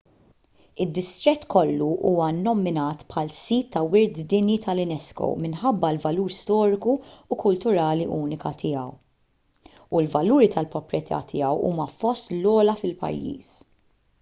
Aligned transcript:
id-distrett 0.83 1.43
kollu 1.53 1.89
huwa 2.11 2.29
nnominat 2.37 3.03
bħal 3.11 3.29
sit 3.39 3.67
ta' 3.75 3.83
wirt 3.95 4.21
dinji 4.31 4.55
tal-unesco 4.63 5.29
minħabba 5.43 5.91
l-valur 5.97 6.33
storiku 6.37 6.95
u 7.35 7.39
kulturali 7.45 8.09
uniku 8.17 8.55
tiegħu 8.65 9.85
u 9.93 10.03
l-valuri 10.07 10.51
tal-proprjetà 10.57 11.21
tiegħu 11.35 11.63
huma 11.71 11.89
fost 12.01 12.35
l-ogħla 12.41 12.79
fil-pajjiż 12.83 13.55